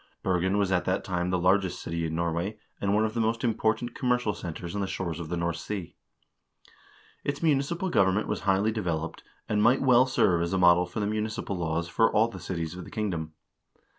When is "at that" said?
0.71-1.03